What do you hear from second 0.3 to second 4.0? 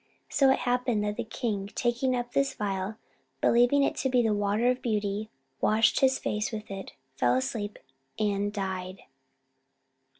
it happened that the king, taking up this phial, believing it